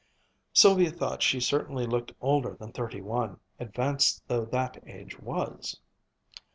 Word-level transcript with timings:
Sylvia 0.51 0.89
thought 0.89 1.21
she 1.21 1.39
certainly 1.39 1.85
looked 1.85 2.11
older 2.21 2.55
than 2.55 2.71
thirty 2.71 3.01
one, 3.01 3.39
advanced 3.59 4.23
though 4.27 4.45
that 4.45 4.81
age 4.87 5.19
was. 5.19 5.79